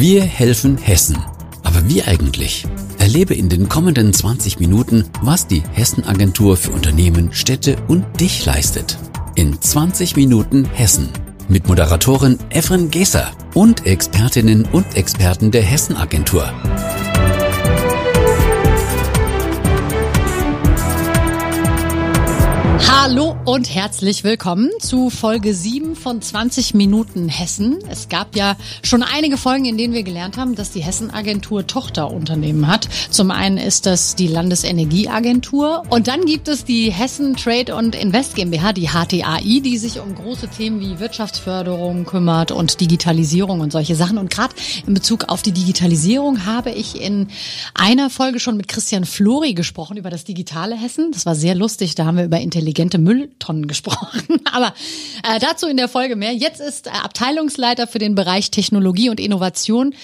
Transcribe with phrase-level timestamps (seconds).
[0.00, 1.18] Wir helfen Hessen.
[1.64, 2.64] Aber wie eigentlich?
[3.00, 8.96] Erlebe in den kommenden 20 Minuten, was die Hessen-Agentur für Unternehmen, Städte und dich leistet.
[9.34, 11.08] In 20 Minuten Hessen.
[11.48, 16.48] Mit Moderatorin Efren Geser und Expertinnen und Experten der Hessen-Agentur.
[23.10, 27.78] Hallo und herzlich willkommen zu Folge 7 von 20 Minuten Hessen.
[27.88, 32.66] Es gab ja schon einige Folgen, in denen wir gelernt haben, dass die Hessen-Agentur Tochterunternehmen
[32.66, 32.86] hat.
[33.08, 38.34] Zum einen ist das die Landesenergieagentur und dann gibt es die Hessen Trade und Invest
[38.34, 43.96] GmbH, die HTAI, die sich um große Themen wie Wirtschaftsförderung kümmert und Digitalisierung und solche
[43.96, 44.18] Sachen.
[44.18, 44.54] Und gerade
[44.86, 47.28] in Bezug auf die Digitalisierung habe ich in
[47.72, 51.10] einer Folge schon mit Christian Flori gesprochen über das digitale Hessen.
[51.10, 51.94] Das war sehr lustig.
[51.94, 54.40] Da haben wir über intelligente Mülltonnen gesprochen.
[54.52, 54.74] Aber
[55.22, 56.32] äh, dazu in der Folge mehr.
[56.32, 59.94] Jetzt ist äh, Abteilungsleiter für den Bereich Technologie und Innovation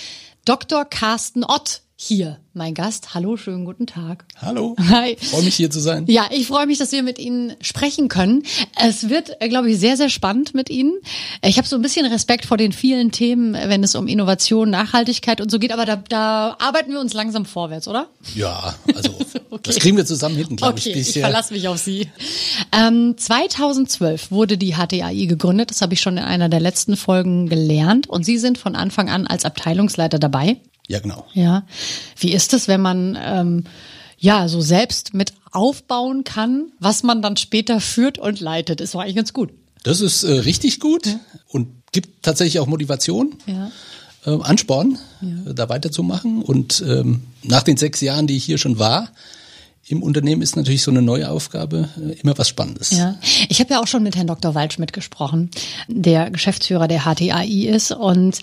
[0.44, 0.84] Dr.
[0.84, 3.14] Carsten Ott hier, mein Gast.
[3.14, 4.24] Hallo, schönen guten Tag.
[4.42, 4.74] Hallo.
[4.90, 5.16] Hi.
[5.16, 6.06] Freue mich hier zu sein.
[6.08, 8.42] Ja, ich freue mich, dass wir mit Ihnen sprechen können.
[8.76, 10.92] Es wird, äh, glaube ich, sehr, sehr spannend mit Ihnen.
[11.42, 15.40] Ich habe so ein bisschen Respekt vor den vielen Themen, wenn es um Innovation, Nachhaltigkeit
[15.40, 18.08] und so geht, aber da, da arbeiten wir uns langsam vorwärts, oder?
[18.34, 19.12] Ja, also
[19.50, 19.62] okay.
[19.62, 21.14] das kriegen wir zusammen hinten, glaube okay, ich.
[21.14, 22.08] Ich verlasse mich auf Sie.
[22.72, 25.70] Ähm, 2012 wurde die HTAI gegründet.
[25.70, 28.08] Das habe ich schon in einer der letzten Folgen gelernt.
[28.08, 30.60] Und Sie sind von Anfang an als Abteilungsleiter dabei.
[30.88, 31.26] Ja, genau.
[31.32, 31.64] Ja.
[32.18, 33.64] Wie ist es, wenn man ähm,
[34.18, 38.80] ja so selbst mit aufbauen kann, was man dann später führt und leitet?
[38.80, 39.50] Ist doch eigentlich ganz gut.
[39.82, 41.20] Das ist äh, richtig gut ja.
[41.48, 43.36] und gibt tatsächlich auch Motivation.
[43.46, 43.70] Ja.
[44.26, 45.50] Äh, Ansporn, ja.
[45.50, 46.42] äh, da weiterzumachen.
[46.42, 49.10] Und ähm, nach den sechs Jahren, die ich hier schon war,
[49.86, 52.90] im Unternehmen ist natürlich so eine neue Aufgabe äh, immer was Spannendes.
[52.90, 53.16] Ja,
[53.48, 54.54] ich habe ja auch schon mit Herrn Dr.
[54.54, 55.50] Waldschmidt gesprochen,
[55.88, 58.40] der Geschäftsführer der HTAI ist und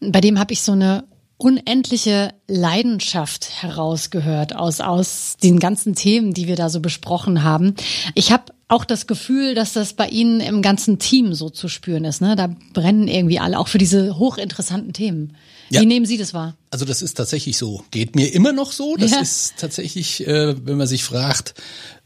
[0.00, 1.04] bei dem habe ich so eine
[1.38, 7.74] unendliche Leidenschaft herausgehört aus aus den ganzen Themen, die wir da so besprochen haben.
[8.14, 12.04] Ich habe auch das Gefühl, dass das bei Ihnen im ganzen Team so zu spüren
[12.04, 12.20] ist.
[12.20, 12.34] Ne?
[12.36, 15.36] Da brennen irgendwie alle, auch für diese hochinteressanten Themen.
[15.68, 15.80] Ja.
[15.80, 16.56] Wie nehmen Sie das wahr?
[16.70, 17.84] Also das ist tatsächlich so.
[17.90, 18.96] Geht mir immer noch so.
[18.96, 19.20] Das ja.
[19.20, 21.54] ist tatsächlich, äh, wenn man sich fragt,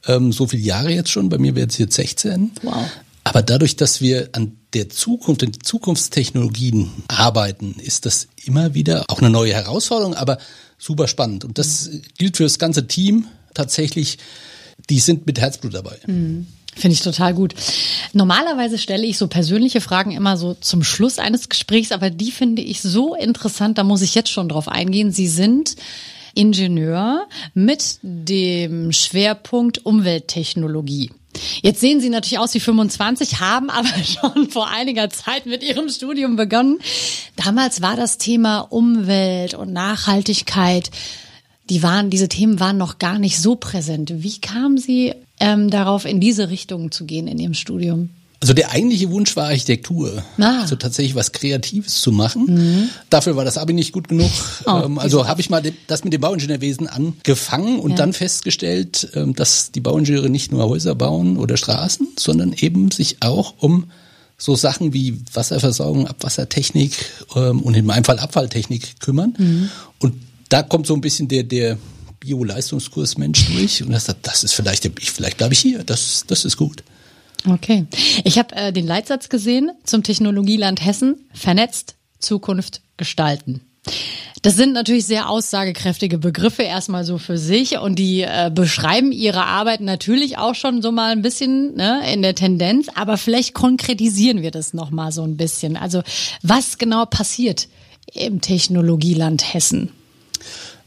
[0.07, 1.29] ähm, so viele Jahre jetzt schon.
[1.29, 2.53] Bei mir wäre es jetzt 16.
[2.63, 2.87] Wow.
[3.25, 9.19] Aber dadurch, dass wir an der Zukunft, den Zukunftstechnologien arbeiten, ist das immer wieder auch
[9.19, 10.39] eine neue Herausforderung, aber
[10.79, 11.45] super spannend.
[11.45, 14.19] Und das gilt für das ganze Team tatsächlich.
[14.89, 15.99] Die sind mit Herzblut dabei.
[16.07, 16.47] Mhm.
[16.75, 17.55] Finde ich total gut.
[18.13, 22.63] Normalerweise stelle ich so persönliche Fragen immer so zum Schluss eines Gesprächs, aber die finde
[22.63, 25.11] ich so interessant, da muss ich jetzt schon drauf eingehen.
[25.11, 25.75] Sie sind
[26.35, 31.11] Ingenieur mit dem Schwerpunkt Umwelttechnologie.
[31.63, 35.89] Jetzt sehen Sie natürlich aus wie 25, haben aber schon vor einiger Zeit mit Ihrem
[35.89, 36.79] Studium begonnen.
[37.37, 40.91] Damals war das Thema Umwelt und Nachhaltigkeit,
[41.69, 44.13] die waren, diese Themen waren noch gar nicht so präsent.
[44.17, 48.11] Wie kamen Sie ähm, darauf, in diese Richtung zu gehen in Ihrem Studium?
[48.43, 50.25] Also der eigentliche Wunsch war Architektur.
[50.39, 50.63] Ah.
[50.63, 52.47] Also tatsächlich was Kreatives zu machen.
[52.47, 52.89] Mhm.
[53.11, 54.31] Dafür war das Abi nicht gut genug.
[54.65, 57.97] Oh, ähm, also habe ich mal das mit dem Bauingenieurwesen angefangen und ja.
[57.99, 63.19] dann festgestellt, ähm, dass die Bauingenieure nicht nur Häuser bauen oder Straßen, sondern eben sich
[63.21, 63.91] auch um
[64.39, 66.93] so Sachen wie Wasserversorgung, Abwassertechnik
[67.37, 69.35] ähm, und in meinem Fall Abfalltechnik kümmern.
[69.37, 69.71] Mhm.
[69.99, 70.15] Und
[70.49, 71.77] da kommt so ein bisschen der, der
[72.21, 76.57] Bio-Leistungskurs Mensch durch und das, das ist vielleicht, vielleicht bleibe ich hier, das, das ist
[76.57, 76.83] gut.
[77.49, 77.87] Okay.
[78.25, 81.27] Ich habe äh, den Leitsatz gesehen zum Technologieland Hessen.
[81.33, 83.63] Vernetzt, Zukunft gestalten.
[84.43, 89.45] Das sind natürlich sehr aussagekräftige Begriffe erstmal so für sich und die äh, beschreiben ihre
[89.45, 94.41] Arbeit natürlich auch schon so mal ein bisschen ne, in der Tendenz, aber vielleicht konkretisieren
[94.41, 95.77] wir das noch mal so ein bisschen.
[95.77, 96.03] Also
[96.43, 97.69] was genau passiert
[98.15, 99.91] im Technologieland Hessen?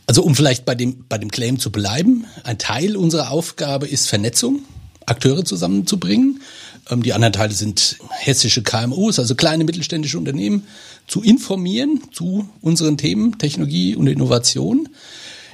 [0.07, 4.09] Also um vielleicht bei dem bei dem Claim zu bleiben, ein Teil unserer Aufgabe ist
[4.09, 4.63] Vernetzung.
[5.07, 6.41] Akteure zusammenzubringen.
[6.89, 10.65] Ähm, die anderen Teile sind hessische KMUs, also kleine mittelständische Unternehmen,
[11.07, 14.89] zu informieren zu unseren Themen Technologie und Innovation.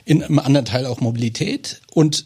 [0.06, 1.82] In einem anderen Teil auch Mobilität.
[1.94, 2.26] Und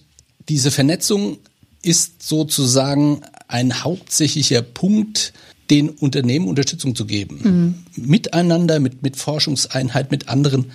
[0.50, 1.38] diese Vernetzung
[1.82, 5.34] ist sozusagen ein hauptsächlicher Punkt,
[5.70, 7.86] den Unternehmen Unterstützung zu geben.
[7.96, 8.10] Mhm.
[8.10, 10.72] Miteinander, mit, mit Forschungseinheit, mit anderen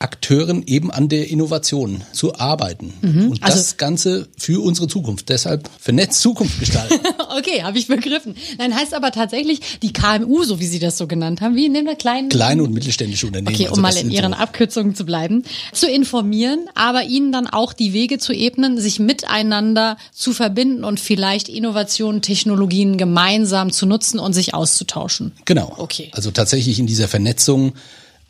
[0.00, 2.94] Akteuren eben an der Innovation zu arbeiten.
[3.00, 3.30] Mhm.
[3.30, 5.28] Und das also, Ganze für unsere Zukunft.
[5.28, 6.94] Deshalb vernetzt Zukunft gestalten.
[7.38, 8.36] okay, habe ich begriffen.
[8.58, 11.56] Nein, heißt aber tatsächlich die KMU, so wie Sie das so genannt haben.
[11.56, 12.28] Wie nehmen wir kleinen?
[12.28, 13.54] Kleine und mittelständische Unternehmen.
[13.54, 15.42] Okay, um also mal in Ihren so Abkürzungen zu bleiben.
[15.72, 21.00] Zu informieren, aber Ihnen dann auch die Wege zu ebnen, sich miteinander zu verbinden und
[21.00, 25.32] vielleicht Innovationen, Technologien gemeinsam zu nutzen und sich auszutauschen.
[25.44, 25.74] Genau.
[25.76, 26.10] Okay.
[26.12, 27.72] Also tatsächlich in dieser Vernetzung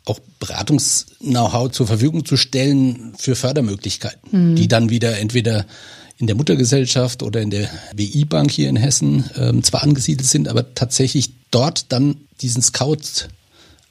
[0.09, 4.55] auch Beratungs-Know-how zur Verfügung zu stellen für Fördermöglichkeiten, mhm.
[4.55, 5.65] die dann wieder entweder
[6.17, 10.73] in der Muttergesellschaft oder in der WI-Bank hier in Hessen ähm, zwar angesiedelt sind, aber
[10.73, 13.29] tatsächlich dort dann diesen Scout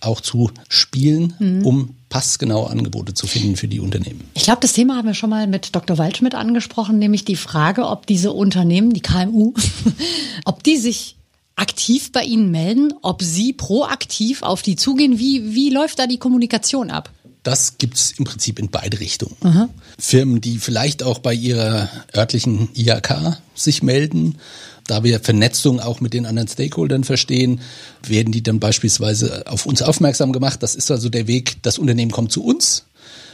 [0.00, 1.66] auch zu spielen, mhm.
[1.66, 4.22] um passgenaue Angebote zu finden für die Unternehmen.
[4.34, 5.98] Ich glaube, das Thema haben wir schon mal mit Dr.
[5.98, 9.54] Waldschmidt angesprochen, nämlich die Frage, ob diese Unternehmen, die KMU,
[10.44, 11.17] ob die sich
[11.58, 15.18] aktiv bei Ihnen melden, ob Sie proaktiv auf die zugehen.
[15.18, 17.10] Wie, wie läuft da die Kommunikation ab?
[17.42, 19.36] Das gibt's im Prinzip in beide Richtungen.
[19.42, 19.68] Aha.
[19.98, 24.38] Firmen, die vielleicht auch bei ihrer örtlichen IHK sich melden,
[24.86, 27.60] da wir Vernetzung auch mit den anderen Stakeholdern verstehen,
[28.06, 30.62] werden die dann beispielsweise auf uns aufmerksam gemacht.
[30.62, 32.84] Das ist also der Weg, das Unternehmen kommt zu uns.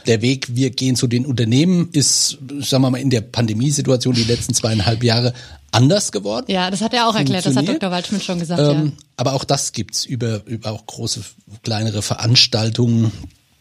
[0.07, 4.23] Der Weg, wir gehen zu den Unternehmen, ist, sagen wir mal, in der Pandemiesituation die
[4.23, 5.33] letzten zweieinhalb Jahre
[5.71, 6.45] anders geworden.
[6.47, 7.91] Ja, das hat er auch erklärt, das hat Dr.
[7.91, 8.61] Waldschmidt schon gesagt.
[8.61, 8.91] Ähm, ja.
[9.17, 11.21] Aber auch das gibt's über, über auch große,
[11.63, 13.11] kleinere Veranstaltungen.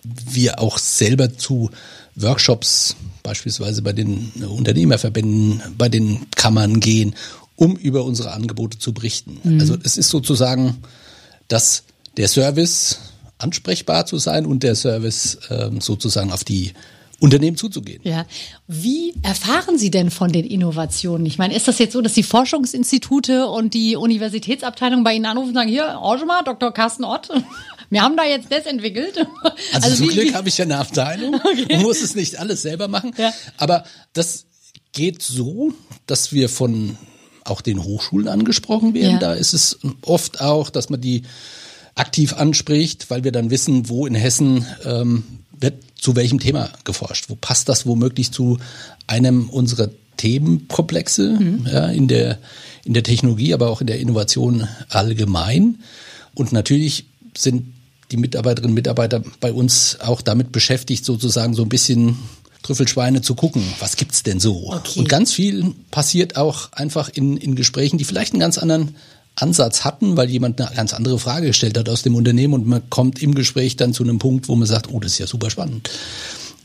[0.03, 1.71] Wir auch selber zu
[2.15, 7.15] Workshops, beispielsweise bei den Unternehmerverbänden, bei den Kammern gehen
[7.57, 9.39] um über unsere Angebote zu berichten.
[9.43, 9.61] Mhm.
[9.61, 10.79] Also es ist sozusagen,
[11.49, 11.85] dass
[12.17, 12.99] der Service
[13.45, 16.73] ansprechbar zu sein und der Service ähm, sozusagen auf die
[17.21, 18.01] Unternehmen zuzugehen.
[18.05, 18.27] Ja.
[18.67, 21.27] Wie erfahren Sie denn von den Innovationen?
[21.27, 25.49] Ich meine, ist das jetzt so, dass die Forschungsinstitute und die Universitätsabteilung bei Ihnen anrufen
[25.49, 26.73] und sagen, hier, Orgema, Dr.
[26.73, 27.29] Carsten Ott,
[27.91, 29.17] wir haben da jetzt das entwickelt.
[29.73, 31.77] Also, also zum Glück habe ich ja eine Abteilung okay.
[31.77, 33.13] und muss es nicht alles selber machen.
[33.17, 33.33] Ja.
[33.59, 34.47] Aber das
[34.93, 35.73] geht so,
[36.07, 36.97] dass wir von
[37.45, 39.15] auch den Hochschulen angesprochen werden.
[39.15, 39.19] Ja.
[39.19, 41.23] Da ist es oft auch, dass man die
[41.95, 45.25] aktiv anspricht, weil wir dann wissen, wo in Hessen ähm,
[45.59, 47.27] wird zu welchem Thema geforscht.
[47.29, 48.59] Wo passt das womöglich zu
[49.07, 51.67] einem unserer Themenkomplexe mhm.
[51.71, 52.39] ja, in, der,
[52.85, 55.79] in der Technologie, aber auch in der Innovation allgemein.
[56.35, 57.07] Und natürlich
[57.37, 57.73] sind
[58.11, 62.19] die Mitarbeiterinnen und Mitarbeiter bei uns auch damit beschäftigt, sozusagen so ein bisschen
[62.63, 64.73] Trüffelschweine zu gucken, was gibt's denn so?
[64.73, 64.99] Okay.
[64.99, 68.97] Und ganz viel passiert auch einfach in, in Gesprächen, die vielleicht einen ganz anderen
[69.37, 72.89] Ansatz hatten, weil jemand eine ganz andere Frage gestellt hat aus dem Unternehmen und man
[72.89, 75.51] kommt im Gespräch dann zu einem Punkt, wo man sagt, oh, das ist ja super
[75.51, 75.91] spannend.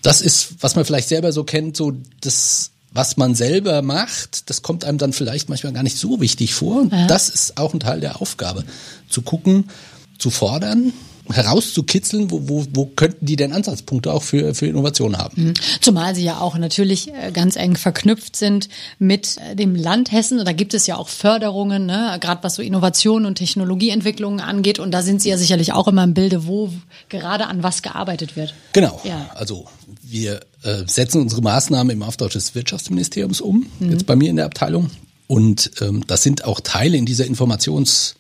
[0.02, 4.62] Das ist, was man vielleicht selber so kennt, so das, was man selber macht, das
[4.62, 6.82] kommt einem dann vielleicht manchmal gar nicht so wichtig vor.
[6.82, 7.08] Und ja.
[7.08, 8.64] das ist auch ein Teil der Aufgabe,
[9.10, 9.70] zu gucken,
[10.18, 10.94] zu fordern,
[11.32, 15.44] herauszukitzeln, wo, wo, wo könnten die denn Ansatzpunkte auch für, für Innovation haben?
[15.44, 15.54] Mhm.
[15.82, 20.44] Zumal sie ja auch natürlich äh, ganz eng verknüpft sind mit äh, dem Land Hessen.
[20.44, 22.18] Da gibt es ja auch Förderungen, ne?
[22.20, 24.80] gerade was so Innovation und Technologieentwicklungen angeht.
[24.80, 26.72] Und da sind sie ja sicherlich auch immer im Bilde, wo
[27.10, 28.54] gerade an was gearbeitet wird.
[28.74, 29.00] Genau.
[29.04, 29.30] Ja.
[29.36, 29.66] Also
[30.02, 33.92] wir äh, setzen unsere Maßnahmen im Auftrag des Wirtschaftsministeriums um, mhm.
[33.92, 34.90] jetzt bei mir in der Abteilung.
[35.28, 38.16] Und ähm, das sind auch Teile in dieser Informations-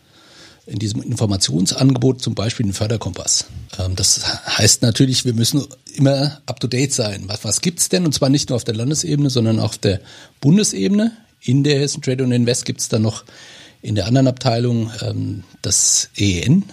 [0.69, 3.45] in diesem Informationsangebot zum Beispiel den Förderkompass.
[3.77, 4.21] Ähm, das
[4.57, 7.23] heißt natürlich, wir müssen immer up-to-date sein.
[7.27, 8.05] Was, was gibt's denn?
[8.05, 9.99] Und zwar nicht nur auf der Landesebene, sondern auch auf der
[10.41, 11.11] Bundesebene.
[11.41, 13.23] In der Hessen Trade und Invest gibt's dann noch
[13.81, 16.65] in der anderen Abteilung ähm, das EEN,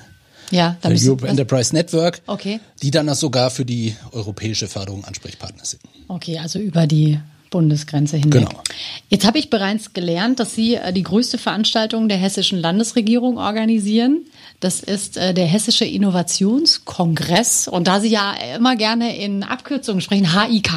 [0.50, 2.60] ja, da Europe Enterprise Network, okay.
[2.82, 5.82] die dann auch sogar für die europäische Förderung Ansprechpartner sind.
[6.08, 7.18] Okay, also über die
[7.56, 8.50] Bundesgrenze hinweg.
[8.50, 8.62] Genau.
[9.08, 14.26] Jetzt habe ich bereits gelernt, dass Sie äh, die größte Veranstaltung der hessischen Landesregierung organisieren.
[14.60, 17.66] Das ist äh, der Hessische Innovationskongress.
[17.68, 20.70] Und da Sie ja immer gerne in Abkürzungen sprechen, HIK.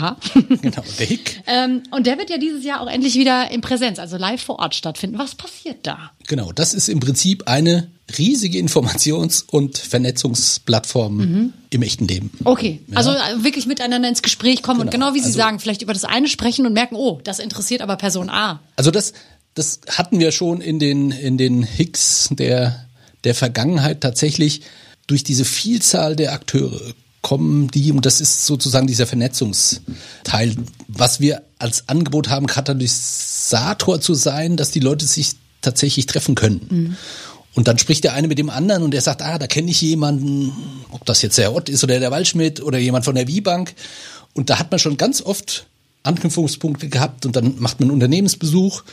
[0.61, 1.43] Genau, der HIK.
[1.47, 4.59] ähm, und der wird ja dieses Jahr auch endlich wieder in Präsenz, also live vor
[4.59, 5.17] Ort stattfinden.
[5.17, 6.11] Was passiert da?
[6.29, 11.53] Genau, das ist im Prinzip eine riesige Informations- und Vernetzungsplattform mhm.
[11.71, 12.29] im echten Leben.
[12.43, 12.97] Okay, ja.
[12.97, 14.87] also äh, wirklich miteinander ins Gespräch kommen genau.
[14.87, 17.39] und genau wie Sie also, sagen, vielleicht über das eine sprechen und merken, oh, das
[17.39, 18.61] interessiert aber Person A.
[18.75, 19.13] Also das,
[19.55, 22.85] das hatten wir schon in den, in den Hicks der,
[23.23, 24.61] der Vergangenheit tatsächlich
[25.07, 26.79] durch diese Vielzahl der Akteure
[27.23, 30.55] kommen die, und das ist sozusagen dieser Vernetzungsteil,
[30.87, 36.67] was wir als Angebot haben, Katalysator zu sein, dass die Leute sich tatsächlich treffen können.
[36.69, 36.97] Mhm.
[37.55, 39.81] Und dann spricht der eine mit dem anderen und der sagt, ah, da kenne ich
[39.81, 40.53] jemanden,
[40.91, 43.73] ob das jetzt der Ott ist oder der Waldschmidt oder jemand von der Wiebank.
[44.33, 45.65] Und da hat man schon ganz oft
[46.03, 48.83] Anknüpfungspunkte gehabt und dann macht man einen Unternehmensbesuch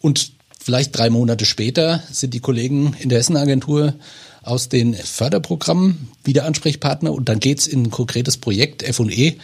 [0.00, 3.94] und vielleicht drei Monate später sind die Kollegen in der Hessenagentur
[4.42, 9.36] aus den Förderprogrammen wieder Ansprechpartner und dann geht's in ein konkretes Projekt F&E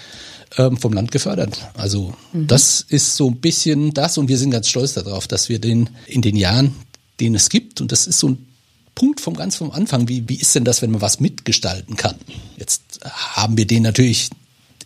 [0.56, 1.58] ähm, vom Land gefördert.
[1.74, 2.46] Also mhm.
[2.46, 5.90] das ist so ein bisschen das und wir sind ganz stolz darauf, dass wir den
[6.06, 6.74] in den Jahren,
[7.20, 8.46] den es gibt und das ist so ein
[8.94, 10.08] Punkt vom ganz vom Anfang.
[10.08, 12.16] Wie, wie ist denn das, wenn man was mitgestalten kann?
[12.56, 14.28] Jetzt haben wir den natürlich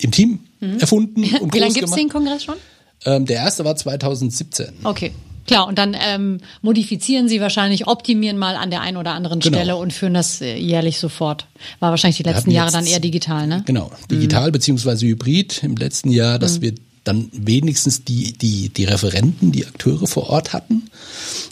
[0.01, 0.79] im Team mhm.
[0.79, 1.25] erfunden.
[1.37, 2.57] Und wie lange gibt es den Kongress schon?
[3.05, 4.73] Ähm, der erste war 2017.
[4.85, 5.13] Okay.
[5.47, 9.57] Klar, und dann ähm, modifizieren Sie wahrscheinlich, optimieren mal an der einen oder anderen Genau.
[9.57, 11.47] Stelle und führen das äh, jährlich sofort.
[11.81, 13.63] War wahrscheinlich die letzten Jahre jetzt- dann eher digital, ne?
[13.67, 19.51] Genau, digital beziehungsweise hybrid im letzten Jahr, dass wir dann wenigstens die, die, die Referenten,
[19.51, 20.85] die Akteure vor Ort hatten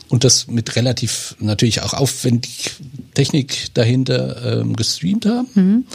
[0.08, 2.70] und das mit relativ natürlich auch aufwendig
[3.14, 5.86] Technik dahinter ähm, gestreamt haben.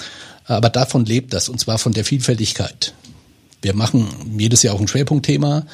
[0.43, 2.93] Aber davon lebt das und zwar von der Vielfältigkeit.
[3.61, 5.65] Wir machen jedes Jahr auch ein Schwerpunktthema,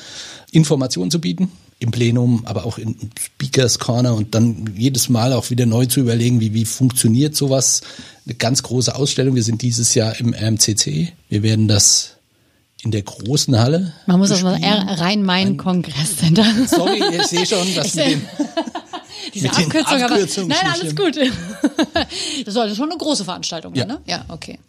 [0.52, 1.52] Informationen zu bieten
[1.82, 6.00] im Plenum, aber auch in Speakers Corner und dann jedes Mal auch wieder neu zu
[6.00, 7.82] überlegen, wie, wie funktioniert sowas.
[8.26, 9.34] Eine ganz große Ausstellung.
[9.34, 11.12] Wir sind dieses Jahr im RMCC.
[11.28, 12.18] Wir werden das
[12.84, 13.94] in der großen Halle.
[14.06, 14.90] Man muss das mal bespielen.
[14.90, 16.46] Rhein-Main-Kongresscenter.
[16.68, 18.22] Sorry, ich sehe schon, dass mit dem
[19.34, 21.16] Diese Mit Abkürzung, aber nein, alles gut.
[22.46, 23.82] Das sollte schon eine große Veranstaltung Ja.
[23.88, 24.02] sein, ne?
[24.06, 24.60] Ja, okay.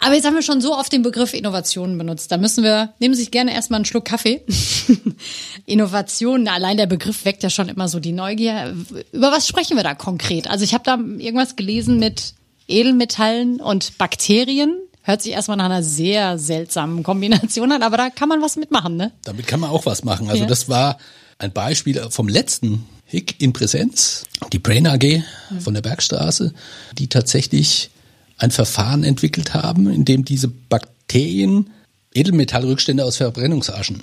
[0.00, 2.30] Aber jetzt haben wir schon so oft den Begriff Innovation benutzt.
[2.32, 4.42] Da müssen wir, nehmen Sie sich gerne erstmal einen Schluck Kaffee.
[5.66, 8.74] Innovation, allein der Begriff weckt ja schon immer so die Neugier.
[9.12, 10.48] Über was sprechen wir da konkret?
[10.50, 12.34] Also ich habe da irgendwas gelesen mit
[12.68, 14.76] Edelmetallen und Bakterien.
[15.02, 18.96] Hört sich erstmal nach einer sehr seltsamen Kombination an, aber da kann man was mitmachen,
[18.96, 19.10] ne?
[19.24, 20.28] Damit kann man auch was machen.
[20.28, 20.48] Also Ja.
[20.48, 20.98] das war
[21.42, 25.22] ein Beispiel vom letzten Hick in Präsenz, die Brain AG
[25.60, 26.54] von der Bergstraße,
[26.98, 27.90] die tatsächlich
[28.38, 31.70] ein Verfahren entwickelt haben, in dem diese Bakterien
[32.14, 34.00] Edelmetallrückstände aus Verbrennungsaschen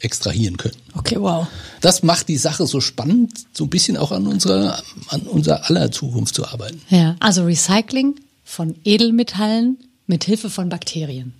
[0.00, 0.76] extrahieren können.
[0.94, 1.46] Okay, wow.
[1.80, 5.92] Das macht die Sache so spannend, so ein bisschen auch an unserer, an unser aller
[5.92, 6.82] Zukunft zu arbeiten.
[6.88, 11.34] Ja, also Recycling von Edelmetallen mit Hilfe von Bakterien.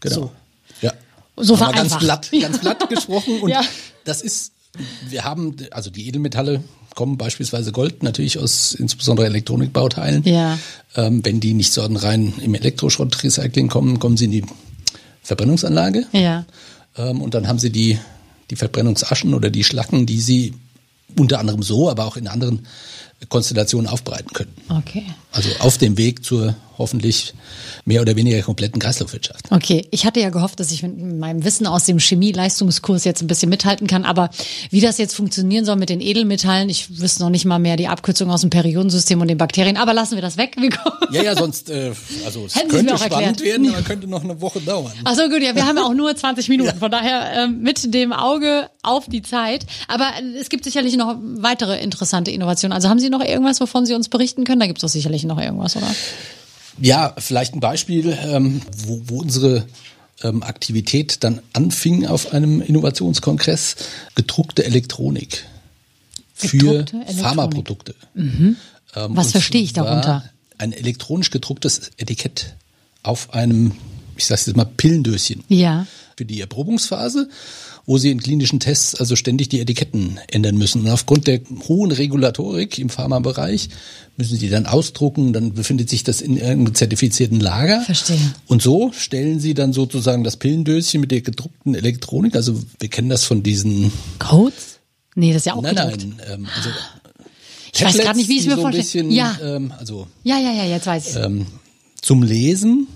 [0.00, 0.14] Genau.
[0.14, 0.32] So.
[0.80, 0.92] Ja.
[1.36, 2.00] So wir ganz vereinfacht.
[2.30, 3.40] platt, ganz platt gesprochen.
[3.40, 3.62] Und Ja.
[4.04, 4.52] das ist,
[5.08, 6.62] wir haben, also die Edelmetalle
[6.94, 10.24] kommen beispielsweise Gold natürlich aus insbesondere Elektronikbauteilen.
[10.24, 10.58] Ja.
[10.96, 14.44] Ähm, wenn die nicht so rein im Elektroschrottrecycling kommen, kommen sie in die
[15.22, 16.06] Verbrennungsanlage.
[16.12, 16.44] Ja.
[16.96, 17.98] Ähm, und dann haben sie die,
[18.50, 20.54] die Verbrennungsaschen oder die Schlacken, die sie
[21.16, 22.66] unter anderem so, aber auch in anderen
[23.28, 24.54] Konstellationen aufbereiten können.
[24.68, 25.04] Okay.
[25.32, 27.34] Also auf dem Weg zur hoffentlich
[27.84, 29.50] mehr oder weniger kompletten Kreislaufwirtschaft.
[29.50, 33.26] Okay, ich hatte ja gehofft, dass ich mit meinem Wissen aus dem Chemie-Leistungskurs jetzt ein
[33.26, 34.30] bisschen mithalten kann, aber
[34.70, 37.88] wie das jetzt funktionieren soll mit den Edelmetallen, ich wüsste noch nicht mal mehr die
[37.88, 40.56] Abkürzung aus dem Periodensystem und den Bakterien, aber lassen wir das weg.
[40.56, 40.70] Wir.
[41.10, 41.92] Ja, ja, sonst, äh,
[42.24, 43.40] also es Hätten könnte spannend erklärt.
[43.40, 44.92] werden, aber könnte noch eine Woche dauern.
[45.04, 47.92] Ach so, gut, ja, wir haben ja auch nur 20 Minuten, von daher ähm, mit
[47.92, 49.66] dem Auge auf die Zeit.
[49.88, 52.74] Aber äh, es gibt sicherlich noch weitere interessante Innovationen.
[52.74, 54.60] Also haben Sie noch irgendwas, wovon Sie uns berichten können?
[54.60, 55.92] Da gibt es doch sicherlich noch irgendwas, oder?
[56.80, 59.66] Ja, vielleicht ein Beispiel, ähm, wo, wo unsere
[60.22, 63.76] ähm, Aktivität dann anfing auf einem Innovationskongress,
[64.14, 65.44] gedruckte Elektronik
[66.34, 67.22] für Gedruckte Elektronik.
[67.22, 67.94] Pharmaprodukte.
[68.14, 68.56] Ähm,
[68.94, 70.24] Was verstehe ich darunter?
[70.56, 72.54] Ein elektronisch gedrucktes Etikett
[73.02, 73.72] auf einem,
[74.16, 75.44] ich sag's jetzt mal, Pillendöschen.
[75.48, 75.86] Ja.
[76.16, 77.28] für die Erprobungsphase,
[77.88, 80.82] wo sie in klinischen Tests also ständig die Etiketten ändern müssen.
[80.82, 83.70] Und aufgrund der hohen Regulatorik im Pharmabereich
[84.18, 87.80] müssen sie dann ausdrucken, dann befindet sich das in irgendeinem zertifizierten Lager.
[87.80, 88.18] Verstehe.
[88.46, 93.08] Und so stellen sie dann sozusagen das Pillendöschen mit der gedruckten Elektronik, also wir kennen
[93.08, 94.80] das von diesen, Codes?
[95.14, 96.06] Nee, das ist ja auch nein, gedruckt.
[96.18, 96.68] nein, ähm, also
[97.72, 98.82] Ich weiß gerade nicht, wie ich es mir so ein vorstelle.
[98.84, 99.38] bisschen, Ja.
[99.42, 101.16] ähm, also Ja, ja, ja, jetzt weiß ich.
[101.24, 101.46] ähm,
[102.02, 102.86] zum Lesen,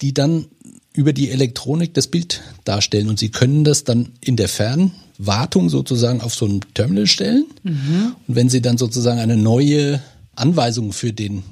[0.00, 0.46] die dann
[0.94, 3.08] über die Elektronik das Bild darstellen.
[3.08, 7.46] Und Sie können das dann in der Fernwartung sozusagen auf so ein Terminal stellen.
[7.64, 10.00] Und wenn Sie dann sozusagen eine neue
[10.36, 11.42] Anweisung für den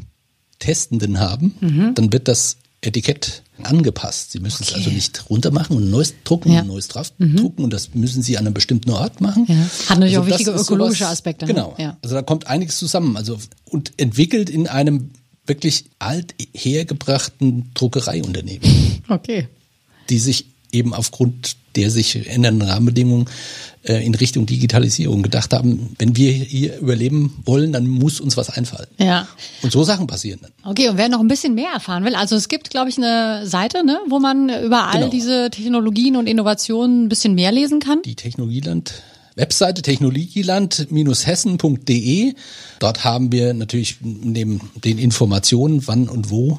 [0.58, 4.32] Testenden haben, dann wird das Etikett angepasst.
[4.32, 4.78] Sie müssen es Okay.
[4.78, 6.60] also nicht runter machen und neues drucken, Ja.
[6.60, 9.44] ein neues drauf drucken und das müssen Sie an einem bestimmten Ort machen.
[9.48, 9.54] Ja.
[9.88, 11.52] Hat natürlich auch das wichtige ökologische Aspekte, ne?
[11.54, 11.74] Genau.
[11.78, 11.96] Ja.
[12.02, 13.16] Also da kommt einiges zusammen.
[13.16, 15.10] Also und entwickelt in einem
[15.46, 19.48] wirklich alt hergebrachten Druckereiunternehmen, Okay.
[20.08, 23.26] die sich eben aufgrund der sich ändernden Rahmenbedingungen
[23.82, 28.50] äh, in Richtung Digitalisierung gedacht haben, wenn wir hier überleben wollen, dann muss uns was
[28.50, 28.88] einfallen.
[28.98, 29.26] Ja.
[29.62, 30.52] Und so Sachen passieren dann.
[30.70, 33.46] Okay, und wer noch ein bisschen mehr erfahren will, also es gibt, glaube ich, eine
[33.46, 35.10] Seite, ne, wo man über all Genau.
[35.10, 38.02] diese Technologien und Innovationen ein bisschen mehr lesen kann.
[38.02, 38.92] Die Technologieland
[39.36, 42.34] Webseite technologieland-hessen.de.
[42.78, 46.58] Dort haben wir natürlich neben den Informationen, wann und wo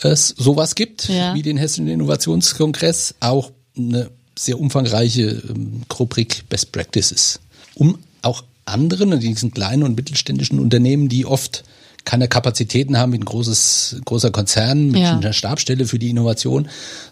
[0.00, 1.34] es sowas gibt, Ja.
[1.34, 7.40] wie den Hessischen Innovationskongress, auch eine sehr umfangreiche ähm, Rubrik Best Practices,
[7.74, 11.64] um auch anderen, diesen kleinen und mittelständischen Unternehmen, die oft
[12.04, 15.16] keine Kapazitäten haben wie ein großes, großer Konzern mit Ja.
[15.16, 16.64] einer Stabstelle für die Innovation,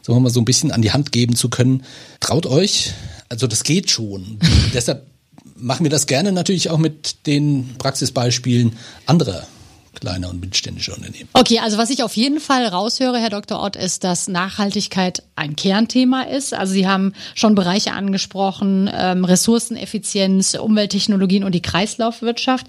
[0.03, 1.83] sagen wir mal so ein bisschen an die Hand geben zu können.
[2.21, 2.93] Traut euch,
[3.35, 4.39] also das geht schon.
[4.75, 5.07] Deshalb
[5.57, 8.77] machen wir das gerne natürlich auch mit den Praxisbeispielen
[9.07, 9.47] anderer
[10.01, 11.29] kleiner und mittelständischer Unternehmen.
[11.35, 13.63] Okay, also was ich auf jeden Fall raushöre, Herr Dr.
[13.63, 16.53] Ott, ist, dass Nachhaltigkeit ein Kernthema ist.
[16.53, 22.67] Also Sie haben schon Bereiche angesprochen, ähm, Ressourceneffizienz, Umwelttechnologien und die Kreislaufwirtschaft.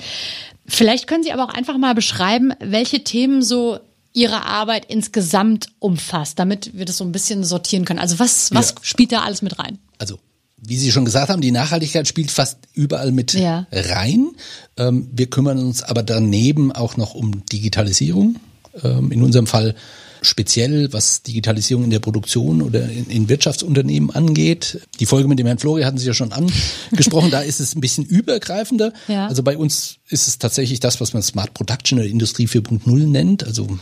[0.67, 3.79] Vielleicht können Sie aber auch einfach mal beschreiben, welche Themen so
[4.13, 7.99] Ihre Arbeit insgesamt umfasst, damit wir das so ein bisschen sortieren können.
[7.99, 8.75] Also was, was ja.
[8.81, 9.79] spielt da alles mit rein?
[9.97, 10.19] Also
[10.57, 13.67] wie Sie schon gesagt haben, die Nachhaltigkeit spielt fast überall mit ja.
[13.71, 14.31] rein.
[14.77, 18.37] Ähm, wir kümmern uns aber daneben auch noch um Digitalisierung.
[18.83, 19.75] Ähm, in unserem Fall
[20.21, 24.81] speziell, was Digitalisierung in der Produktion oder in, in, Wirtschaftsunternehmen angeht.
[24.99, 27.29] Die Folge mit dem Herrn Flori hatten Sie ja schon angesprochen.
[27.31, 28.91] da ist es ein bisschen übergreifender.
[29.07, 29.27] Ja.
[29.27, 33.43] Also bei uns ist es tatsächlich das, was man Smart Production oder Industrie 4.0 nennt.
[33.43, 33.77] Also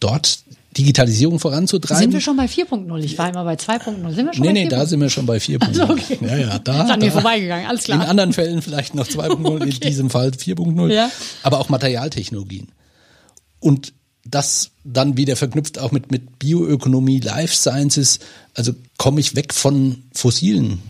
[0.00, 0.38] dort
[0.76, 2.00] Digitalisierung voranzutreiben.
[2.00, 2.98] Sind wir schon bei 4.0?
[3.02, 4.12] Ich war immer bei 2.0.
[4.12, 5.66] Sind wir schon nee, bei Nee, nee, da sind wir schon bei 4.0.
[5.66, 6.18] Also okay.
[6.20, 6.84] Ja, ja, da.
[6.84, 8.02] Ist an mir vorbeigegangen, alles klar.
[8.02, 9.64] In anderen Fällen vielleicht noch 2.0, okay.
[9.64, 10.92] in diesem Fall 4.0.
[10.92, 11.10] Ja.
[11.42, 12.68] Aber auch Materialtechnologien.
[13.58, 13.92] Und
[14.24, 18.20] das dann wieder verknüpft auch mit, mit Bioökonomie, Life Sciences.
[18.54, 20.80] Also komme ich weg von fossilen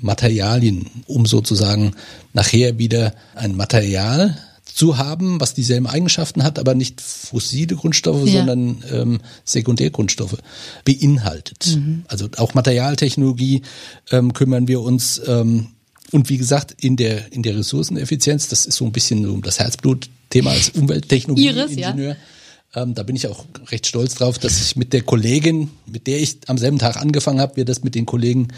[0.00, 1.94] Materialien, um sozusagen
[2.32, 4.36] nachher wieder ein Material
[4.72, 8.38] zu haben, was dieselben Eigenschaften hat, aber nicht fossile Grundstoffe, ja.
[8.38, 10.38] sondern ähm, Sekundärgrundstoffe
[10.84, 11.76] beinhaltet.
[11.76, 12.04] Mhm.
[12.08, 13.62] Also auch Materialtechnologie
[14.10, 15.20] ähm, kümmern wir uns.
[15.26, 15.68] Ähm,
[16.12, 19.58] und wie gesagt, in der, in der Ressourceneffizienz, das ist so ein bisschen so das
[19.58, 22.16] Herzblutthema als Umwelttechnologie-Ingenieur.
[22.74, 26.20] Ähm, da bin ich auch recht stolz drauf, dass ich mit der Kollegin, mit der
[26.20, 28.48] ich am selben Tag angefangen habe, wir das mit den Kollegen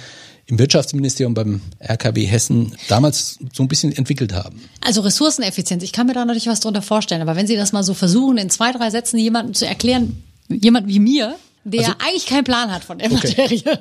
[0.50, 4.60] im Wirtschaftsministerium beim RKW Hessen damals so ein bisschen entwickelt haben.
[4.80, 7.84] Also Ressourceneffizienz, ich kann mir da natürlich was drunter vorstellen, aber wenn Sie das mal
[7.84, 12.26] so versuchen, in zwei, drei Sätzen jemandem zu erklären, jemand wie mir, der also, eigentlich
[12.26, 13.28] keinen Plan hat von der okay.
[13.28, 13.80] Materie.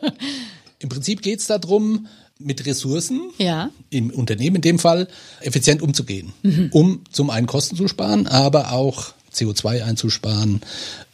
[0.79, 2.07] Im Prinzip geht es darum,
[2.37, 3.69] mit Ressourcen ja.
[3.89, 5.07] im Unternehmen in dem Fall
[5.41, 6.69] effizient umzugehen, mhm.
[6.71, 10.61] um zum einen Kosten zu sparen, aber auch CO2 einzusparen,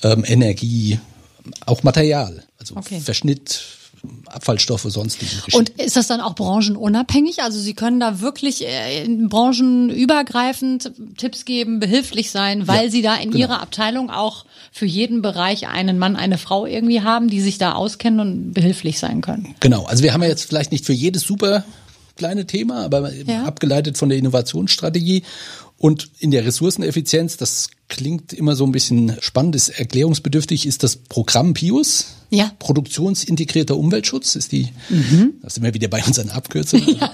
[0.04, 1.00] ähm, Energie,
[1.66, 3.00] auch Material, also okay.
[3.00, 3.64] Verschnitt,
[4.28, 5.58] Abfallstoffe, sonstige Geschichten.
[5.58, 7.42] Und ist das dann auch branchenunabhängig?
[7.42, 13.02] Also Sie können da wirklich äh, in branchenübergreifend Tipps geben, behilflich sein, weil ja, Sie
[13.02, 13.46] da in genau.
[13.46, 17.74] Ihrer Abteilung auch für jeden Bereich einen Mann, eine Frau irgendwie haben, die sich da
[17.74, 19.56] auskennen und behilflich sein können.
[19.60, 19.86] Genau.
[19.86, 21.64] Also wir haben ja jetzt vielleicht nicht für jedes super
[22.16, 23.44] kleine Thema, aber ja.
[23.44, 25.24] abgeleitet von der Innovationsstrategie
[25.78, 30.96] und in der Ressourceneffizienz, das klingt immer so ein bisschen spannend, ist erklärungsbedürftig, ist das
[30.96, 32.08] Programm PIUS.
[32.30, 32.52] Ja.
[32.60, 35.34] Produktionsintegrierter Umweltschutz ist die, mhm.
[35.42, 36.98] da sind wir wieder bei unseren Abkürzungen.
[37.00, 37.14] Ja.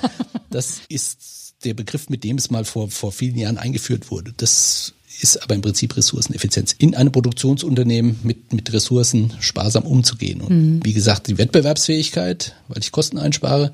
[0.49, 4.33] Das ist der Begriff, mit dem es mal vor, vor vielen Jahren eingeführt wurde.
[4.35, 6.75] Das ist aber im Prinzip Ressourceneffizienz.
[6.77, 10.41] In einem Produktionsunternehmen mit, mit Ressourcen sparsam umzugehen.
[10.41, 10.79] Und mhm.
[10.83, 13.71] wie gesagt, die Wettbewerbsfähigkeit, weil ich Kosten einspare,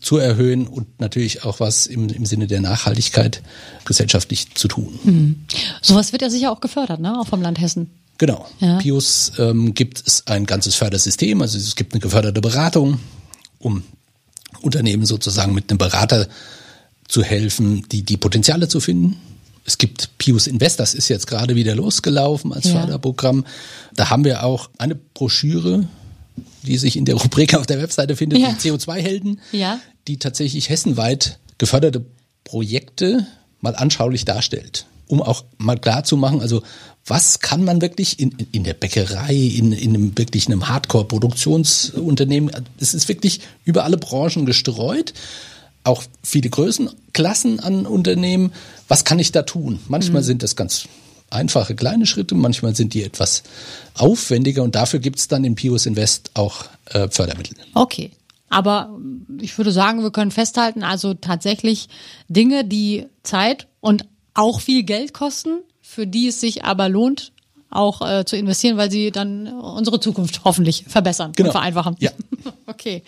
[0.00, 3.42] zu erhöhen und natürlich auch was im, im Sinne der Nachhaltigkeit
[3.84, 4.98] gesellschaftlich zu tun.
[5.04, 5.44] Mhm.
[5.82, 7.20] Sowas wird ja sicher auch gefördert, ne?
[7.20, 7.90] auch vom Land Hessen.
[8.18, 8.46] Genau.
[8.60, 8.78] Ja.
[8.78, 12.98] PIUS ähm, gibt es ein ganzes Fördersystem, also es gibt eine geförderte Beratung,
[13.58, 13.82] um
[14.62, 16.28] Unternehmen sozusagen mit einem Berater
[17.08, 19.16] zu helfen, die, die Potenziale zu finden.
[19.64, 22.80] Es gibt Pius Invest, das ist jetzt gerade wieder losgelaufen als ja.
[22.80, 23.44] Förderprogramm.
[23.94, 25.86] Da haben wir auch eine Broschüre
[26.62, 28.52] die sich in der Rubrik auf der Webseite findet, ja.
[28.52, 29.80] die CO2-Helden, ja.
[30.10, 32.04] Die tatsächlich hessenweit geförderte
[32.42, 33.26] Projekte
[33.60, 36.62] mal anschaulich darstellt, um auch mal klar zu machen, also
[37.06, 42.92] was kann man wirklich in, in der Bäckerei, in, in einem wirklich einem Hardcore-Produktionsunternehmen, es
[42.92, 45.14] ist wirklich über alle Branchen gestreut,
[45.84, 48.52] auch viele Größenklassen an Unternehmen.
[48.88, 49.78] Was kann ich da tun?
[49.88, 50.26] Manchmal mhm.
[50.26, 50.88] sind das ganz
[51.30, 53.44] einfache kleine Schritte, manchmal sind die etwas
[53.94, 57.56] aufwendiger und dafür gibt es dann in Pius Invest auch äh, Fördermittel.
[57.74, 58.10] Okay.
[58.50, 58.98] Aber
[59.40, 61.88] ich würde sagen, wir können festhalten, also tatsächlich
[62.28, 67.32] Dinge, die Zeit und auch viel Geld kosten, für die es sich aber lohnt,
[67.70, 71.48] auch äh, zu investieren, weil sie dann unsere Zukunft hoffentlich verbessern genau.
[71.48, 71.96] und vereinfachen.
[72.00, 72.10] Ja.
[72.66, 73.04] okay.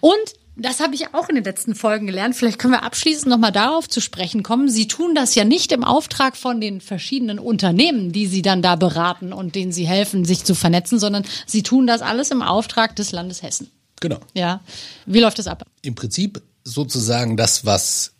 [0.00, 0.14] Und
[0.56, 2.36] das habe ich auch in den letzten Folgen gelernt.
[2.36, 4.68] Vielleicht können wir abschließend nochmal darauf zu sprechen kommen.
[4.68, 8.76] Sie tun das ja nicht im Auftrag von den verschiedenen Unternehmen, die Sie dann da
[8.76, 12.94] beraten und denen Sie helfen, sich zu vernetzen, sondern Sie tun das alles im Auftrag
[12.96, 13.68] des Landes Hessen.
[14.04, 14.20] Genau.
[14.34, 14.60] Ja.
[15.06, 15.64] Wie läuft das ab?
[15.80, 18.12] Im Prinzip sozusagen das, was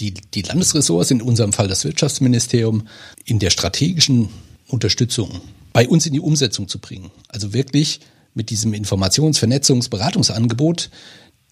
[0.00, 2.88] die, die Landesressorts, in unserem Fall das Wirtschaftsministerium,
[3.26, 4.30] in der strategischen
[4.68, 5.42] Unterstützung
[5.74, 7.10] bei uns in die Umsetzung zu bringen.
[7.28, 8.00] Also wirklich
[8.32, 10.88] mit diesem Informations-, Vernetzungs-, Beratungsangebot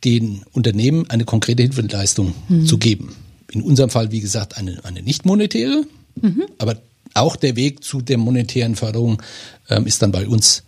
[0.03, 2.65] den Unternehmen eine konkrete Hilfeleistung mhm.
[2.65, 3.15] zu geben.
[3.51, 5.85] In unserem Fall, wie gesagt, eine, eine nicht monetäre,
[6.23, 6.45] mhm.
[6.57, 6.79] aber
[7.13, 9.21] auch der Weg zu der monetären Förderung
[9.69, 10.63] ähm, ist dann bei uns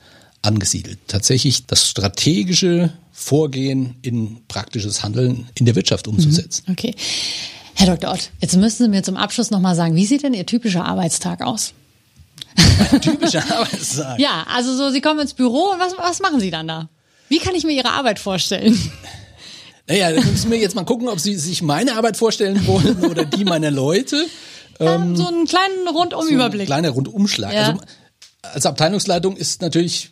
[0.46, 0.98] angesiedelt.
[1.06, 6.64] Tatsächlich das strategische Vorgehen in praktisches Handeln in der Wirtschaft umzusetzen.
[6.66, 6.72] Mhm.
[6.72, 6.94] Okay.
[7.74, 8.12] Herr Dr.
[8.12, 11.40] Ott, jetzt müssen Sie mir zum Abschluss nochmal sagen, wie sieht denn Ihr typischer Arbeitstag
[11.40, 11.72] aus?
[13.00, 14.18] Typischer Arbeitstag.
[14.20, 16.90] Ja, also so, Sie kommen ins Büro und was, was machen Sie dann da?
[17.30, 18.78] Wie kann ich mir Ihre Arbeit vorstellen?
[19.88, 23.24] Naja, dann müssen wir jetzt mal gucken, ob Sie sich meine Arbeit vorstellen wollen oder
[23.24, 24.26] die meiner Leute.
[24.78, 26.68] Ähm, so einen kleinen Rundumüberblick.
[26.68, 27.50] So ein kleiner Rundumschlag.
[27.50, 27.68] Ja.
[27.68, 27.80] Also
[28.42, 30.10] als Abteilungsleitung ist natürlich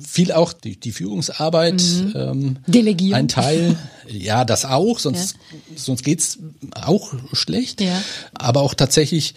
[0.00, 1.82] viel auch die, die Führungsarbeit.
[2.14, 3.14] Ähm, Delegieren.
[3.14, 3.76] Ein Teil,
[4.08, 5.36] ja, das auch, sonst,
[5.76, 6.38] sonst geht's
[6.74, 7.80] auch schlecht.
[7.80, 8.02] Ja.
[8.34, 9.34] Aber auch tatsächlich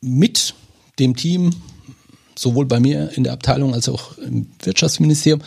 [0.00, 0.54] mit
[0.98, 1.54] dem Team,
[2.36, 5.42] sowohl bei mir in der Abteilung als auch im Wirtschaftsministerium,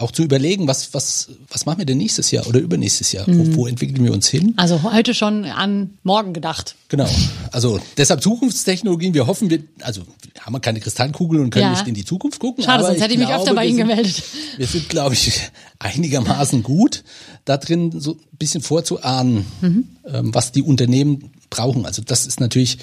[0.00, 3.26] auch zu überlegen, was, was, was machen wir denn nächstes Jahr oder übernächstes Jahr?
[3.28, 4.54] Wo, wo entwickeln wir uns hin?
[4.56, 6.74] Also heute schon an morgen gedacht.
[6.88, 7.08] Genau.
[7.52, 9.12] Also deshalb Zukunftstechnologien.
[9.14, 10.02] Wir hoffen, wir, also
[10.40, 11.70] haben wir keine Kristallkugel und können Ja.
[11.72, 12.64] nicht in die Zukunft gucken.
[12.64, 14.22] Schade, sonst hätte ich mich glaube, öfter bei Ihnen sind, gemeldet.
[14.56, 17.04] Wir sind, glaube ich, einigermaßen gut
[17.44, 19.84] da drin, so ein bisschen vorzuahnen, Mhm.
[20.06, 21.84] ähm, was die Unternehmen brauchen.
[21.84, 22.78] Also das ist natürlich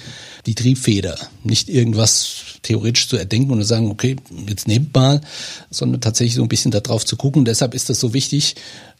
[0.46, 1.18] die Triebfeder.
[1.42, 5.20] Nicht irgendwas theoretisch zu erdenken und zu sagen, okay, jetzt nehmt mal,
[5.70, 7.44] sondern tatsächlich so ein bisschen darauf zu gucken.
[7.44, 8.56] Deshalb ist das so wichtig,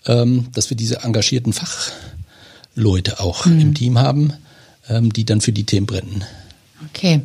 [0.06, 3.60] ähm, dass wir diese engagierten Fachleute auch Mhm.
[3.60, 4.32] im Team haben,
[4.88, 6.24] ähm, die dann für die Themen brennen.
[6.88, 7.20] Okay.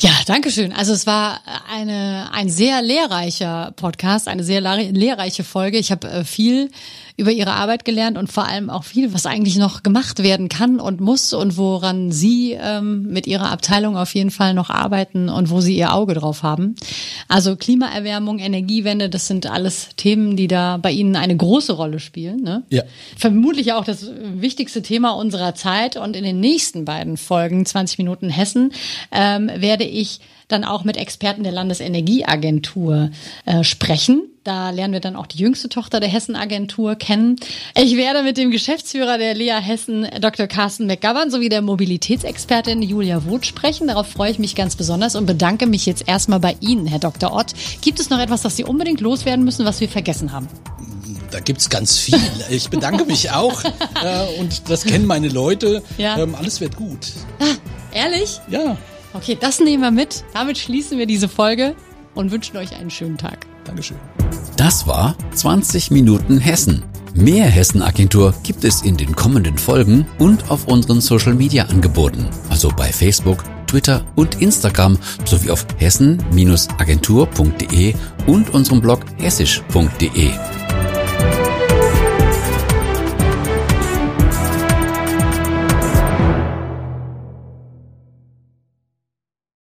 [0.00, 0.72] Ja, danke schön.
[0.72, 1.40] Also es war
[1.72, 5.78] eine, ein sehr lehrreicher Podcast, eine sehr lehr- lehrreiche Folge.
[5.78, 6.70] Ich habe äh, viel
[7.18, 10.80] über Ihre Arbeit gelernt und vor allem auch viel, was eigentlich noch gemacht werden kann
[10.80, 15.48] und muss und woran Sie ähm, mit Ihrer Abteilung auf jeden Fall noch arbeiten und
[15.48, 16.74] wo Sie Ihr Auge drauf haben.
[17.26, 22.42] Also Klimaerwärmung, Energiewende, das sind alles Themen, die da bei Ihnen eine große Rolle spielen.
[22.42, 22.64] Ne?
[22.68, 22.82] Ja.
[23.16, 25.96] vermutlich auch das wichtigste Thema unserer Zeit.
[25.96, 28.72] Und in den nächsten beiden Folgen, 20 Minuten Hessen,
[29.10, 33.10] ähm, werde ich dann auch mit Experten der Landesenergieagentur
[33.44, 34.22] äh, sprechen.
[34.44, 37.34] Da lernen wir dann auch die jüngste Tochter der Hessen-Agentur kennen.
[37.76, 40.46] Ich werde mit dem Geschäftsführer der Lea Hessen, Dr.
[40.46, 43.88] Carsten McGovern, sowie der Mobilitätsexpertin Julia Woth sprechen.
[43.88, 47.32] Darauf freue ich mich ganz besonders und bedanke mich jetzt erstmal bei Ihnen, Herr Dr.
[47.32, 47.54] Ott.
[47.80, 50.46] Gibt es noch etwas, das Sie unbedingt loswerden müssen, was wir vergessen haben?
[51.32, 52.20] Da gibt's ganz viel.
[52.48, 53.64] Ich bedanke mich auch
[54.04, 55.82] äh, und das kennen meine Leute.
[55.98, 56.18] Ja.
[56.18, 57.12] Ähm, alles wird gut.
[57.92, 58.40] Ehrlich?
[58.48, 58.76] Ja,
[59.16, 60.24] Okay, das nehmen wir mit.
[60.34, 61.74] Damit schließen wir diese Folge
[62.14, 63.46] und wünschen euch einen schönen Tag.
[63.64, 63.96] Dankeschön.
[64.58, 66.84] Das war 20 Minuten Hessen.
[67.14, 73.42] Mehr Hessen-Agentur gibt es in den kommenden Folgen und auf unseren Social-Media-Angeboten, also bei Facebook,
[73.66, 77.94] Twitter und Instagram sowie auf hessen-agentur.de
[78.26, 80.65] und unserem Blog hessisch.de.